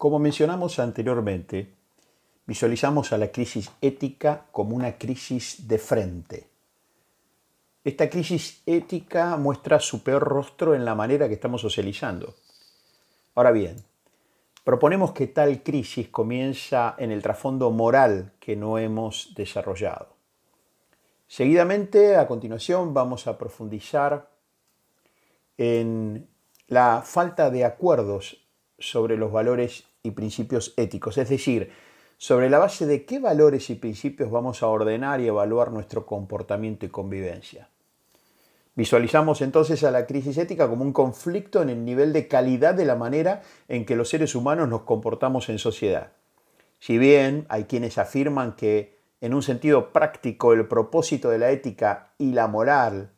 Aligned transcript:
Como 0.00 0.18
mencionamos 0.18 0.78
anteriormente, 0.78 1.74
visualizamos 2.46 3.12
a 3.12 3.18
la 3.18 3.30
crisis 3.30 3.70
ética 3.82 4.46
como 4.50 4.74
una 4.74 4.96
crisis 4.96 5.68
de 5.68 5.76
frente. 5.76 6.48
Esta 7.84 8.08
crisis 8.08 8.62
ética 8.64 9.36
muestra 9.36 9.78
su 9.78 10.02
peor 10.02 10.22
rostro 10.22 10.74
en 10.74 10.86
la 10.86 10.94
manera 10.94 11.28
que 11.28 11.34
estamos 11.34 11.60
socializando. 11.60 12.34
Ahora 13.34 13.50
bien, 13.50 13.76
proponemos 14.64 15.12
que 15.12 15.26
tal 15.26 15.62
crisis 15.62 16.08
comienza 16.08 16.94
en 16.96 17.12
el 17.12 17.20
trasfondo 17.20 17.70
moral 17.70 18.32
que 18.40 18.56
no 18.56 18.78
hemos 18.78 19.34
desarrollado. 19.34 20.16
Seguidamente, 21.28 22.16
a 22.16 22.26
continuación, 22.26 22.94
vamos 22.94 23.26
a 23.26 23.36
profundizar 23.36 24.30
en 25.58 26.26
la 26.68 27.02
falta 27.04 27.50
de 27.50 27.66
acuerdos 27.66 28.46
sobre 28.78 29.18
los 29.18 29.30
valores 29.30 29.89
y 30.02 30.12
principios 30.12 30.74
éticos, 30.76 31.18
es 31.18 31.28
decir, 31.28 31.70
sobre 32.16 32.50
la 32.50 32.58
base 32.58 32.86
de 32.86 33.04
qué 33.04 33.18
valores 33.18 33.70
y 33.70 33.74
principios 33.74 34.30
vamos 34.30 34.62
a 34.62 34.68
ordenar 34.68 35.20
y 35.20 35.28
evaluar 35.28 35.72
nuestro 35.72 36.04
comportamiento 36.06 36.84
y 36.84 36.90
convivencia. 36.90 37.68
Visualizamos 38.74 39.40
entonces 39.40 39.82
a 39.84 39.90
la 39.90 40.06
crisis 40.06 40.38
ética 40.38 40.68
como 40.68 40.84
un 40.84 40.92
conflicto 40.92 41.60
en 41.60 41.70
el 41.70 41.84
nivel 41.84 42.12
de 42.12 42.28
calidad 42.28 42.74
de 42.74 42.84
la 42.84 42.94
manera 42.94 43.42
en 43.68 43.84
que 43.84 43.96
los 43.96 44.08
seres 44.08 44.34
humanos 44.34 44.68
nos 44.68 44.82
comportamos 44.82 45.48
en 45.48 45.58
sociedad. 45.58 46.12
Si 46.78 46.96
bien 46.96 47.46
hay 47.48 47.64
quienes 47.64 47.98
afirman 47.98 48.56
que 48.56 48.98
en 49.20 49.34
un 49.34 49.42
sentido 49.42 49.92
práctico 49.92 50.52
el 50.52 50.66
propósito 50.66 51.30
de 51.30 51.38
la 51.38 51.50
ética 51.50 52.12
y 52.16 52.32
la 52.32 52.46
moral, 52.46 53.10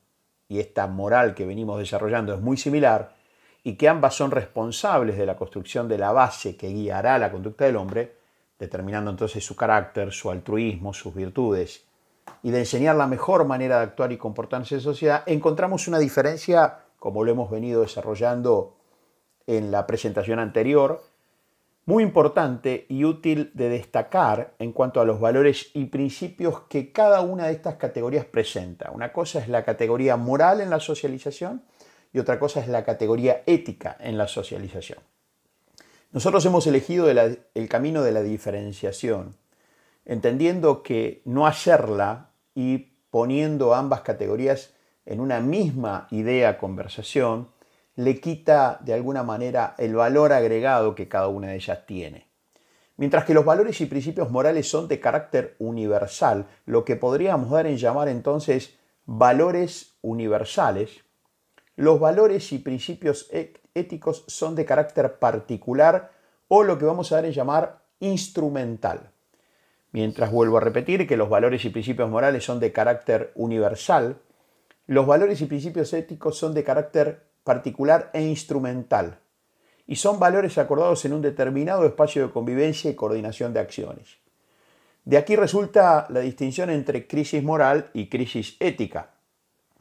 y 0.49 0.59
esta 0.59 0.87
moral 0.87 1.35
que 1.35 1.47
venimos 1.47 1.79
desarrollando 1.79 2.35
es 2.35 2.41
muy 2.41 2.57
similar, 2.57 3.15
y 3.65 3.77
que 3.77 3.89
ambas 3.89 4.15
son 4.15 4.31
responsables 4.31 5.17
de 5.17 5.27
la 5.27 5.37
construcción 5.37 5.89
de 5.89 5.99
la 5.99 6.13
base 6.13 6.57
que 6.57 6.69
guiará 6.69 7.19
la 7.19 7.31
conducta 7.31 7.65
del 7.65 7.77
hombre, 7.77 8.17
determinando 8.59 9.11
entonces 9.11 9.45
su 9.45 9.57
carácter, 9.57 10.13
su 10.13 10.31
altruismo, 10.31 10.93
sus 10.93 11.15
virtudes, 11.15 11.85
y 12.43 12.51
de 12.51 12.61
enseñar 12.61 12.97
la 12.97 13.07
mejor 13.07 13.45
manera 13.45 13.79
de 13.79 13.85
actuar 13.85 14.13
y 14.13 14.19
comportarse 14.19 14.77
en 14.77 14.81
sociedad, 14.81 15.23
encontramos 15.27 15.89
una 15.89 15.99
diferencia, 15.99 16.79
como 16.99 17.25
lo 17.25 17.31
hemos 17.31 17.51
venido 17.51 17.83
desarrollando 17.83 18.77
en 19.47 19.71
la 19.71 19.87
presentación 19.87 20.39
anterior, 20.39 21.03
muy 21.85 22.05
importante 22.05 22.87
y 22.89 23.05
útil 23.05 23.51
de 23.55 23.69
destacar 23.69 24.55
en 24.61 24.73
cuanto 24.73 25.01
a 25.01 25.05
los 25.05 25.19
valores 25.21 25.71
y 25.75 25.87
principios 25.87 26.61
que 26.69 26.93
cada 26.93 27.23
una 27.23 27.47
de 27.47 27.53
estas 27.53 27.75
categorías 27.75 28.25
presenta. 28.25 28.93
Una 28.93 29.13
cosa 29.13 29.41
es 29.41 29.49
la 29.49 29.65
categoría 29.65 30.17
moral 30.17 30.61
en 30.61 30.71
la 30.71 30.79
socialización 30.79 31.63
y 32.13 32.19
otra 32.19 32.39
cosa 32.39 32.61
es 32.61 32.69
la 32.69 32.85
categoría 32.85 33.43
ética 33.47 33.97
en 34.01 34.19
la 34.19 34.29
socialización. 34.29 34.99
Nosotros 36.13 36.45
hemos 36.45 36.67
elegido 36.67 37.09
el 37.09 37.69
camino 37.69 38.03
de 38.03 38.13
la 38.13 38.23
diferenciación, 38.23 39.35
entendiendo 40.05 40.83
que 40.83 41.23
no 41.25 41.47
hacerla 41.47 42.31
y 42.55 42.93
poniendo 43.11 43.75
ambas 43.75 44.03
categorías 44.03 44.75
en 45.07 45.21
una 45.21 45.41
misma 45.41 46.07
idea 46.11 46.59
conversación 46.59 47.49
le 47.97 48.21
quita 48.21 48.79
de 48.81 48.95
alguna 48.95 49.23
manera 49.23 49.75
el 49.79 49.95
valor 49.95 50.33
agregado 50.33 50.95
que 50.95 51.09
cada 51.09 51.29
una 51.29 51.49
de 51.49 51.57
ellas 51.57 51.85
tiene. 51.87 52.29
Mientras 52.97 53.25
que 53.25 53.35
los 53.35 53.45
valores 53.45 53.81
y 53.81 53.87
principios 53.87 54.31
morales 54.31 54.71
son 54.71 54.89
de 54.89 55.01
carácter 55.01 55.57
universal, 55.59 56.47
lo 56.67 56.85
que 56.85 56.97
podríamos 56.97 57.51
dar 57.51 57.67
en 57.67 57.77
llamar 57.77 58.09
entonces 58.09 58.75
valores 59.07 59.97
universales, 60.03 61.05
los 61.77 61.99
valores 61.99 62.53
y 62.53 62.59
principios 62.59 63.31
éticos 63.75 64.25
son 64.27 64.55
de 64.55 64.65
carácter 64.65 65.19
particular 65.19 66.13
o 66.49 66.63
lo 66.63 66.79
que 66.79 66.85
vamos 66.85 67.13
a 67.13 67.17
dar 67.17 67.25
en 67.25 67.33
llamar 67.33 67.83
instrumental. 68.01 69.11
Mientras 69.93 70.31
vuelvo 70.31 70.57
a 70.57 70.61
repetir 70.61 71.07
que 71.07 71.17
los 71.17 71.29
valores 71.29 71.65
y 71.65 71.71
principios 71.71 72.11
morales 72.11 72.45
son 72.45 72.61
de 72.61 72.73
carácter 72.73 73.33
universal, 73.35 74.19
los 74.87 75.07
valores 75.07 75.41
y 75.41 75.47
principios 75.47 75.93
éticos 75.93 76.37
son 76.37 76.55
de 76.55 76.65
carácter 76.65 77.25
particular 77.45 78.11
e 78.13 78.23
instrumental 78.23 79.19
y 79.87 79.97
son 79.97 80.19
valores 80.19 80.59
acordados 80.59 81.05
en 81.05 81.13
un 81.13 81.23
determinado 81.23 81.85
espacio 81.85 82.27
de 82.27 82.33
convivencia 82.33 82.91
y 82.91 82.95
coordinación 82.95 83.53
de 83.53 83.61
acciones. 83.61 84.19
De 85.05 85.17
aquí 85.17 85.37
resulta 85.37 86.07
la 86.11 86.21
distinción 86.21 86.71
entre 86.71 87.07
crisis 87.07 87.43
moral 87.43 87.91
y 87.93 88.09
crisis 88.09 88.57
ética. 88.61 89.11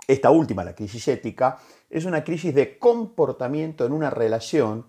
Esta 0.07 0.31
última, 0.31 0.63
la 0.63 0.73
crisis 0.73 1.07
ética, 1.07 1.59
es 1.91 2.05
una 2.05 2.23
crisis 2.23 2.55
de 2.55 2.79
comportamiento 2.79 3.85
en 3.85 3.91
una 3.91 4.09
relación 4.09 4.85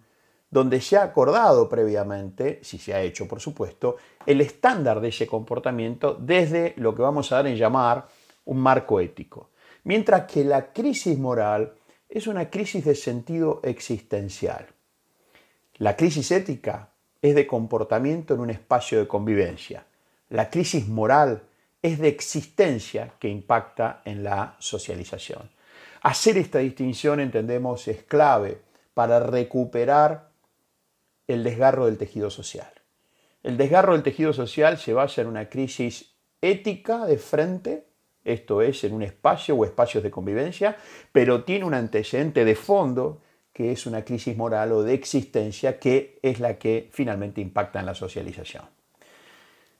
donde 0.51 0.81
se 0.81 0.97
ha 0.97 1.03
acordado 1.03 1.69
previamente, 1.69 2.61
si 2.63 2.79
se 2.79 2.95
ha 2.95 3.03
hecho 3.03 3.27
por 3.27 3.41
supuesto, 3.41 3.97
el 4.25 4.41
estándar 4.41 5.01
de 5.01 5.09
ese 5.09 5.27
comportamiento 5.27 6.15
desde 6.15 6.75
lo 6.77 6.95
que 6.95 7.03
vamos 7.03 7.33
a 7.33 7.37
dar 7.37 7.47
en 7.49 7.57
llamar 7.57 8.07
un 8.45 8.59
marco 8.59 9.01
ético. 9.01 9.51
Mientras 9.85 10.31
que 10.31 10.45
la 10.45 10.73
crisis 10.73 11.19
moral 11.19 11.75
es 12.09 12.27
una 12.27 12.51
crisis 12.51 12.85
de 12.85 12.95
sentido 12.95 13.61
existencial. 13.65 14.67
La 15.79 15.97
crisis 15.97 16.31
ética 16.31 16.91
es 17.21 17.35
de 17.35 17.47
comportamiento 17.47 18.35
en 18.35 18.41
un 18.41 18.51
espacio 18.51 18.99
de 19.01 19.09
convivencia. 19.09 19.87
La 20.29 20.51
crisis 20.51 20.87
moral 20.87 21.43
es 21.81 21.99
de 21.99 22.09
existencia 22.09 23.15
que 23.19 23.29
impacta 23.29 24.03
en 24.05 24.23
la 24.23 24.57
socialización. 24.59 25.51
Hacer 26.03 26.37
esta 26.37 26.59
distinción, 26.59 27.21
entendemos, 27.21 27.87
es 27.87 28.03
clave 28.03 28.61
para 28.93 29.21
recuperar 29.21 30.31
el 31.29 31.45
desgarro 31.45 31.87
del 31.87 31.97
tejido 31.97 32.29
social. 32.29 32.73
El 33.45 33.57
desgarro 33.57 33.93
del 33.93 34.03
tejido 34.03 34.33
social 34.33 34.79
se 34.79 34.93
basa 34.93 35.23
en 35.23 35.29
una 35.29 35.49
crisis 35.49 36.15
ética 36.41 37.07
de 37.07 37.19
frente, 37.19 37.87
esto 38.25 38.63
es, 38.63 38.83
en 38.83 38.95
un 38.95 39.03
espacio 39.03 39.55
o 39.55 39.65
espacios 39.65 40.03
de 40.03 40.11
convivencia, 40.11 40.77
pero 41.13 41.45
tiene 41.45 41.65
un 41.65 41.75
antecedente 41.75 42.45
de 42.45 42.57
fondo 42.57 43.21
que 43.53 43.71
es 43.71 43.87
una 43.87 44.05
crisis 44.05 44.37
moral 44.37 44.73
o 44.73 44.83
de 44.83 44.95
existencia 44.95 45.79
que 45.79 46.19
es 46.23 46.41
la 46.41 46.59
que 46.59 46.89
finalmente 46.93 47.41
impacta 47.41 47.79
en 47.79 47.87
la 47.87 47.95
socialización. 47.95 48.65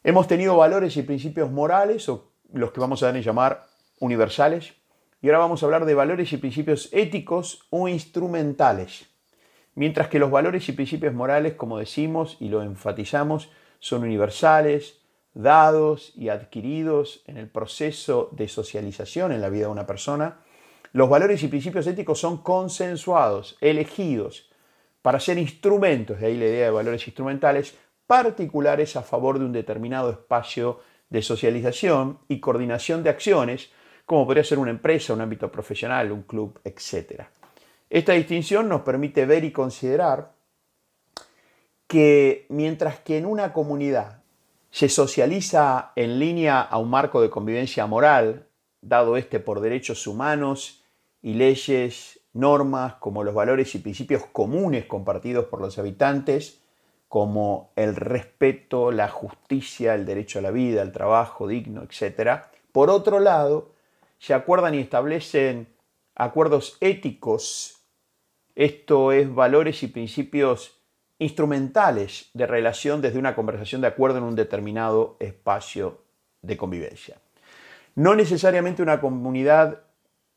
Hemos 0.05 0.29
tenido 0.29 0.57
valores 0.57 0.97
y 0.97 1.03
principios 1.03 1.51
morales, 1.51 2.09
o 2.09 2.33
los 2.53 2.73
que 2.73 2.81
vamos 2.81 3.03
a 3.03 3.13
llamar 3.13 3.67
universales, 3.99 4.75
y 5.23 5.29
ahora 5.29 5.39
vamos 5.39 5.63
a 5.63 5.67
hablar 5.67 5.87
de 5.87 5.95
valores 5.95 6.33
y 6.33 6.37
principios 6.37 6.89
éticos 6.93 7.67
o 7.71 7.87
instrumentales. 7.87 9.07
Mientras 9.77 10.09
que 10.09 10.19
los 10.19 10.33
valores 10.33 10.69
y 10.69 10.73
principios 10.73 11.15
morales, 11.15 11.55
como 11.55 11.79
decimos 11.79 12.37
y 12.41 12.49
lo 12.49 12.63
enfatizamos, 12.63 13.49
son 13.79 14.03
universales, 14.03 15.01
dados 15.33 16.13
y 16.17 16.29
adquiridos 16.29 17.23
en 17.27 17.37
el 17.37 17.49
proceso 17.49 18.31
de 18.33 18.49
socialización 18.49 19.31
en 19.31 19.41
la 19.41 19.49
vida 19.49 19.67
de 19.67 19.73
una 19.73 19.87
persona, 19.87 20.41
los 20.93 21.09
valores 21.09 21.43
y 21.43 21.49
principios 21.49 21.87
éticos 21.87 22.19
son 22.19 22.39
consensuados, 22.43 23.57
elegidos, 23.61 24.51
para 25.03 25.21
ser 25.21 25.39
instrumentos, 25.39 26.21
de 26.21 26.27
ahí 26.27 26.37
la 26.37 26.47
idea 26.47 26.67
de 26.67 26.71
valores 26.71 27.07
instrumentales, 27.07 27.77
particulares 28.07 28.97
a 28.97 29.03
favor 29.03 29.39
de 29.39 29.45
un 29.45 29.53
determinado 29.53 30.11
espacio 30.11 30.81
de 31.09 31.23
socialización 31.23 32.19
y 32.29 32.41
coordinación 32.41 33.03
de 33.05 33.11
acciones 33.11 33.71
como 34.05 34.27
podría 34.27 34.45
ser 34.45 34.59
una 34.59 34.71
empresa, 34.71 35.13
un 35.13 35.21
ámbito 35.21 35.51
profesional, 35.51 36.13
un 36.13 36.23
club, 36.23 36.61
etc. 36.65 37.23
Esta 37.89 38.13
distinción 38.13 38.69
nos 38.69 38.83
permite 38.83 39.27
ver 39.27 39.45
y 39.45 39.53
considerar 39.53 40.33
que 41.87 42.47
mientras 42.49 43.01
que 43.01 43.19
en 43.19 43.27
una 43.27 43.53
comunidad 43.53 44.23
se 44.71 44.89
socializa 44.89 45.93
en 45.97 46.19
línea 46.19 46.63
a 46.63 46.79
un 46.79 46.89
marco 46.89 47.21
de 47.21 47.29
convivencia 47.29 47.87
moral, 47.87 48.47
dado 48.81 49.17
este 49.17 49.41
por 49.41 49.61
derechos 49.61 50.07
humanos 50.07 50.83
y 51.21 51.35
leyes, 51.35 52.21
normas 52.33 52.95
como 52.95 53.25
los 53.25 53.35
valores 53.35 53.75
y 53.75 53.79
principios 53.79 54.25
comunes 54.33 54.87
compartidos 54.87 55.47
por 55.47 55.61
los 55.61 55.79
habitantes, 55.79 56.63
como 57.09 57.73
el 57.77 57.95
respeto, 57.95 58.91
la 58.91 59.09
justicia, 59.09 59.95
el 59.95 60.07
derecho 60.07 60.39
a 60.39 60.43
la 60.43 60.51
vida, 60.51 60.81
el 60.81 60.93
trabajo 60.93 61.47
digno, 61.47 61.83
etc. 61.83 62.45
Por 62.73 62.89
otro 62.89 63.21
lado, 63.21 63.72
se 64.23 64.35
acuerdan 64.35 64.77
y 64.77 64.79
establecen 64.79 65.67
acuerdos 66.15 66.77
éticos, 66.81 67.83
esto 68.55 69.11
es 69.11 69.35
valores 69.35 69.83
y 69.83 69.89
principios 69.89 70.81
instrumentales 71.19 72.31
de 72.33 72.47
relación 72.47 73.03
desde 73.03 73.19
una 73.19 73.35
conversación 73.35 73.81
de 73.81 73.89
acuerdo 73.89 74.19
en 74.19 74.25
un 74.25 74.37
determinado 74.37 75.17
espacio 75.19 76.03
de 76.41 76.57
convivencia. 76.57 77.17
No 77.97 78.15
necesariamente 78.15 78.81
una 78.81 79.01
comunidad 79.01 79.83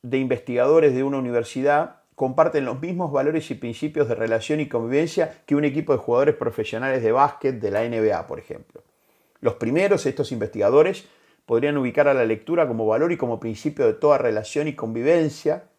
de 0.02 0.18
investigadores 0.18 0.96
de 0.96 1.04
una 1.04 1.20
universidad 1.20 1.98
comparten 2.16 2.66
los 2.66 2.82
mismos 2.82 3.12
valores 3.12 3.52
y 3.52 3.54
principios 3.54 4.08
de 4.08 4.16
relación 4.16 4.62
y 4.62 4.68
convivencia 4.68 5.44
que 5.46 5.56
un 5.56 5.64
equipo 5.64 5.94
de 5.94 6.00
jugadores 6.00 6.36
profesionales 6.36 7.04
de 7.04 7.12
básquet 7.12 7.60
de 7.60 7.70
la 7.70 7.88
NBA, 7.88 8.26
por 8.26 8.40
ejemplo. 8.40 8.82
Los 9.42 9.56
primeros, 9.56 10.08
estos 10.08 10.32
investigadores, 10.32 11.06
podrían 11.46 11.78
ubicar 11.78 12.08
a 12.08 12.14
la 12.14 12.26
lectura 12.26 12.68
como 12.68 12.86
valor 12.88 13.12
y 13.12 13.18
como 13.18 13.40
principio 13.40 13.86
de 13.86 13.94
toda 13.94 14.18
relación 14.18 14.68
y 14.68 14.76
convivencia, 14.76 15.70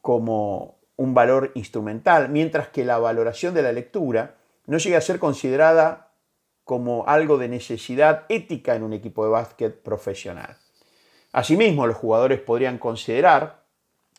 como 0.00 0.78
un 0.96 1.14
valor 1.14 1.52
instrumental, 1.54 2.28
mientras 2.28 2.68
que 2.68 2.84
la 2.84 2.98
valoración 2.98 3.54
de 3.54 3.62
la 3.62 3.72
lectura 3.72 4.36
no 4.66 4.78
llegue 4.78 4.96
a 4.96 5.00
ser 5.00 5.18
considerada 5.18 6.12
como 6.64 7.04
algo 7.06 7.38
de 7.38 7.48
necesidad 7.48 8.26
ética 8.28 8.76
en 8.76 8.82
un 8.82 8.92
equipo 8.92 9.24
de 9.24 9.30
básquet 9.30 9.82
profesional. 9.82 10.56
Asimismo, 11.32 11.86
los 11.86 11.96
jugadores 11.96 12.40
podrían 12.40 12.78
considerar 12.78 13.64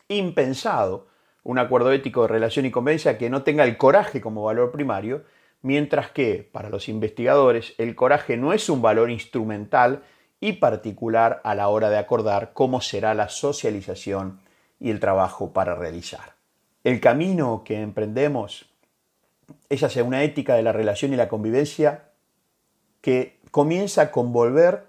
impensado 0.07 1.07
un 1.43 1.59
acuerdo 1.59 1.91
ético 1.91 2.23
de 2.23 2.27
relación 2.27 2.65
y 2.65 2.71
conveniencia 2.71 3.17
que 3.17 3.29
no 3.29 3.43
tenga 3.43 3.63
el 3.63 3.77
coraje 3.77 4.21
como 4.21 4.43
valor 4.43 4.71
primario, 4.71 5.23
mientras 5.61 6.11
que 6.11 6.49
para 6.51 6.69
los 6.69 6.89
investigadores 6.89 7.73
el 7.77 7.95
coraje 7.95 8.37
no 8.37 8.53
es 8.53 8.69
un 8.69 8.81
valor 8.81 9.09
instrumental 9.09 10.03
y 10.41 10.53
particular 10.53 11.39
a 11.45 11.55
la 11.55 11.69
hora 11.69 11.89
de 11.89 11.97
acordar 11.97 12.51
cómo 12.53 12.81
será 12.81 13.13
la 13.13 13.29
socialización 13.29 14.41
y 14.79 14.89
el 14.89 14.99
trabajo 14.99 15.53
para 15.53 15.75
realizar. 15.75 16.33
El 16.83 16.99
camino 16.99 17.63
que 17.63 17.79
emprendemos 17.79 18.65
es 19.69 19.83
hacia 19.83 20.03
una 20.03 20.23
ética 20.23 20.55
de 20.55 20.63
la 20.63 20.73
relación 20.73 21.13
y 21.13 21.15
la 21.15 21.29
convivencia 21.29 22.09
que 23.01 23.39
comienza 23.51 24.11
con 24.11 24.33
volver 24.33 24.87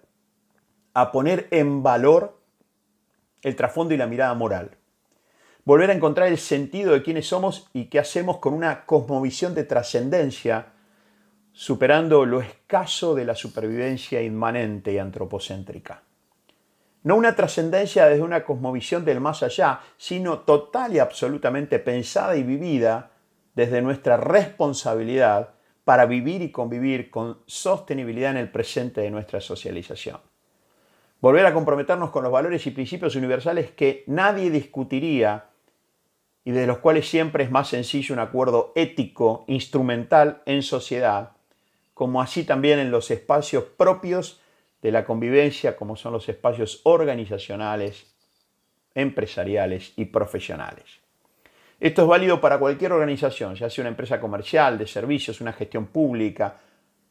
a 0.94 1.12
poner 1.12 1.48
en 1.50 1.82
valor 1.82 2.38
el 3.42 3.54
trasfondo 3.56 3.92
y 3.92 3.98
la 3.98 4.06
mirada 4.06 4.34
moral. 4.34 4.76
Volver 5.64 5.90
a 5.90 5.94
encontrar 5.94 6.28
el 6.28 6.38
sentido 6.38 6.92
de 6.92 7.02
quiénes 7.02 7.28
somos 7.28 7.68
y 7.72 7.86
qué 7.86 7.98
hacemos 7.98 8.38
con 8.38 8.54
una 8.54 8.84
cosmovisión 8.86 9.54
de 9.54 9.64
trascendencia, 9.64 10.72
superando 11.52 12.24
lo 12.24 12.40
escaso 12.40 13.14
de 13.14 13.24
la 13.24 13.34
supervivencia 13.34 14.22
inmanente 14.22 14.92
y 14.92 14.98
antropocéntrica. 14.98 16.02
No 17.04 17.16
una 17.16 17.34
trascendencia 17.34 18.06
desde 18.06 18.22
una 18.22 18.44
cosmovisión 18.44 19.04
del 19.04 19.20
más 19.20 19.42
allá, 19.42 19.80
sino 19.96 20.40
total 20.40 20.94
y 20.94 20.98
absolutamente 21.00 21.78
pensada 21.78 22.36
y 22.36 22.42
vivida 22.42 23.10
desde 23.54 23.82
nuestra 23.82 24.16
responsabilidad 24.16 25.50
para 25.84 26.06
vivir 26.06 26.42
y 26.42 26.52
convivir 26.52 27.10
con 27.10 27.38
sostenibilidad 27.46 28.30
en 28.30 28.36
el 28.36 28.50
presente 28.50 29.00
de 29.00 29.10
nuestra 29.10 29.40
socialización. 29.40 30.20
Volver 31.20 31.44
a 31.46 31.54
comprometernos 31.54 32.10
con 32.10 32.22
los 32.22 32.32
valores 32.32 32.66
y 32.66 32.70
principios 32.70 33.16
universales 33.16 33.70
que 33.72 34.04
nadie 34.06 34.50
discutiría 34.50 35.46
y 36.44 36.50
de 36.52 36.66
los 36.66 36.78
cuales 36.78 37.08
siempre 37.08 37.44
es 37.44 37.50
más 37.50 37.68
sencillo 37.68 38.14
un 38.14 38.20
acuerdo 38.20 38.72
ético, 38.74 39.44
instrumental 39.46 40.42
en 40.46 40.62
sociedad, 40.62 41.31
como 42.02 42.20
así 42.20 42.42
también 42.42 42.80
en 42.80 42.90
los 42.90 43.12
espacios 43.12 43.62
propios 43.62 44.40
de 44.82 44.90
la 44.90 45.04
convivencia, 45.04 45.76
como 45.76 45.94
son 45.94 46.12
los 46.12 46.28
espacios 46.28 46.80
organizacionales, 46.82 48.12
empresariales 48.92 49.92
y 49.94 50.06
profesionales. 50.06 50.98
Esto 51.78 52.02
es 52.02 52.08
válido 52.08 52.40
para 52.40 52.58
cualquier 52.58 52.90
organización, 52.90 53.54
ya 53.54 53.70
sea 53.70 53.82
una 53.82 53.90
empresa 53.90 54.20
comercial, 54.20 54.78
de 54.78 54.88
servicios, 54.88 55.40
una 55.40 55.52
gestión 55.52 55.86
pública, 55.86 56.56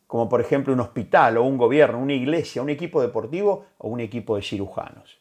como 0.08 0.28
por 0.28 0.42
ejemplo 0.42 0.74
un 0.74 0.82
hospital 0.82 1.38
o 1.38 1.44
un 1.44 1.58
gobierno, 1.58 1.98
una 1.98 2.14
iglesia, 2.14 2.62
un 2.62 2.70
equipo 2.70 3.02
deportivo 3.02 3.68
o 3.78 3.88
un 3.88 4.02
equipo 4.02 4.36
de 4.36 4.42
cirujanos. 4.42 5.20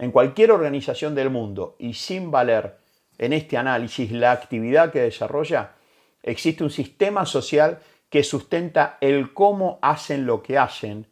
En 0.00 0.10
cualquier 0.10 0.50
organización 0.50 1.14
del 1.14 1.30
mundo 1.30 1.76
y 1.78 1.94
sin 1.94 2.32
valer 2.32 2.76
en 3.18 3.34
este 3.34 3.56
análisis 3.56 4.10
la 4.10 4.32
actividad 4.32 4.90
que 4.90 5.02
desarrolla, 5.02 5.74
existe 6.24 6.64
un 6.64 6.70
sistema 6.70 7.24
social 7.24 7.78
que 8.12 8.24
sustenta 8.24 8.98
el 9.00 9.32
cómo 9.32 9.78
hacen 9.80 10.26
lo 10.26 10.42
que 10.42 10.58
hacen 10.58 11.06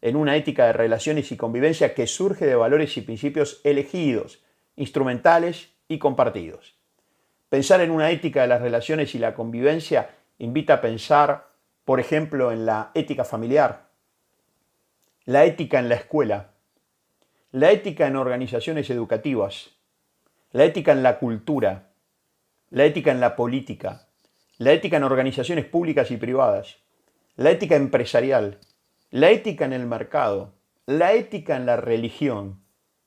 en 0.00 0.16
una 0.16 0.36
ética 0.36 0.64
de 0.64 0.72
relaciones 0.72 1.30
y 1.30 1.36
convivencia 1.36 1.92
que 1.92 2.06
surge 2.06 2.46
de 2.46 2.54
valores 2.54 2.96
y 2.96 3.02
principios 3.02 3.60
elegidos, 3.62 4.42
instrumentales 4.74 5.74
y 5.86 5.98
compartidos. 5.98 6.78
Pensar 7.50 7.82
en 7.82 7.90
una 7.90 8.10
ética 8.10 8.40
de 8.40 8.48
las 8.48 8.62
relaciones 8.62 9.14
y 9.14 9.18
la 9.18 9.34
convivencia 9.34 10.16
invita 10.38 10.74
a 10.74 10.80
pensar, 10.80 11.50
por 11.84 12.00
ejemplo, 12.00 12.50
en 12.50 12.64
la 12.64 12.90
ética 12.94 13.26
familiar, 13.26 13.90
la 15.26 15.44
ética 15.44 15.78
en 15.78 15.90
la 15.90 15.96
escuela, 15.96 16.52
la 17.50 17.70
ética 17.70 18.06
en 18.06 18.16
organizaciones 18.16 18.88
educativas, 18.88 19.72
la 20.52 20.64
ética 20.64 20.92
en 20.92 21.02
la 21.02 21.18
cultura, 21.18 21.90
la 22.70 22.86
ética 22.86 23.10
en 23.10 23.20
la 23.20 23.36
política, 23.36 24.05
la 24.58 24.72
ética 24.72 24.96
en 24.96 25.04
organizaciones 25.04 25.66
públicas 25.66 26.10
y 26.10 26.16
privadas, 26.16 26.78
la 27.36 27.50
ética 27.50 27.76
empresarial, 27.76 28.58
la 29.10 29.30
ética 29.30 29.64
en 29.64 29.72
el 29.72 29.86
mercado, 29.86 30.54
la 30.86 31.12
ética 31.12 31.56
en 31.56 31.66
la 31.66 31.76
religión, 31.76 32.62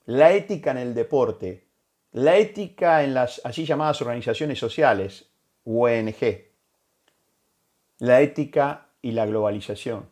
la 0.05 0.33
ética 0.33 0.71
en 0.71 0.77
el 0.77 0.93
deporte, 0.93 1.67
la 2.11 2.37
ética 2.37 3.03
en 3.03 3.13
las 3.13 3.41
así 3.43 3.65
llamadas 3.65 4.01
organizaciones 4.01 4.59
sociales, 4.59 5.29
ONG. 5.63 6.49
La 7.99 8.21
ética 8.21 8.87
y 9.01 9.11
la 9.11 9.25
globalización. 9.25 10.09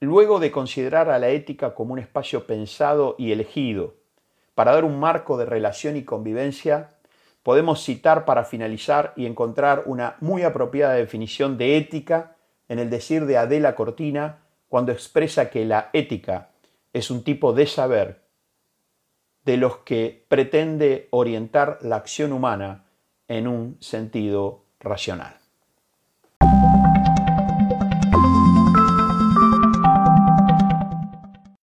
Luego 0.00 0.40
de 0.40 0.50
considerar 0.50 1.10
a 1.10 1.18
la 1.18 1.28
ética 1.28 1.74
como 1.74 1.92
un 1.92 1.98
espacio 1.98 2.46
pensado 2.46 3.16
y 3.18 3.32
elegido 3.32 3.94
para 4.54 4.72
dar 4.72 4.84
un 4.84 4.98
marco 4.98 5.38
de 5.38 5.46
relación 5.46 5.96
y 5.96 6.04
convivencia, 6.04 6.96
podemos 7.42 7.82
citar 7.82 8.24
para 8.24 8.44
finalizar 8.44 9.12
y 9.16 9.26
encontrar 9.26 9.84
una 9.86 10.16
muy 10.20 10.42
apropiada 10.42 10.94
definición 10.94 11.58
de 11.58 11.76
ética 11.76 12.36
en 12.68 12.78
el 12.78 12.90
decir 12.90 13.26
de 13.26 13.38
Adela 13.38 13.74
Cortina 13.74 14.38
cuando 14.68 14.92
expresa 14.92 15.50
que 15.50 15.64
la 15.64 15.90
ética 15.92 16.50
es 16.92 17.10
un 17.10 17.24
tipo 17.24 17.52
de 17.52 17.66
saber 17.66 18.22
de 19.44 19.56
los 19.56 19.78
que 19.78 20.24
pretende 20.28 21.08
orientar 21.10 21.78
la 21.82 21.96
acción 21.96 22.32
humana 22.32 22.84
en 23.26 23.48
un 23.48 23.76
sentido 23.80 24.64
racional. 24.78 25.39